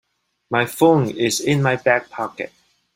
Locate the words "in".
1.39-1.61